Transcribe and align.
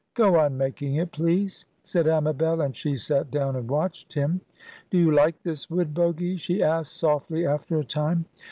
"Go 0.15 0.39
on 0.39 0.57
making 0.57 0.95
it, 0.95 1.11
please," 1.11 1.65
said 1.83 2.07
Amabel; 2.07 2.61
and 2.61 2.75
she 2.75 2.95
sat 2.95 3.29
down 3.29 3.55
and 3.55 3.69
watched 3.69 4.13
him. 4.13 4.41
"Do 4.89 4.97
you 4.97 5.11
like 5.11 5.39
this 5.43 5.69
wood, 5.69 5.93
Bogy?" 5.93 6.37
she 6.39 6.63
asked, 6.63 6.97
softly, 6.97 7.45
after 7.45 7.77
a 7.77 7.85
time. 7.85 8.25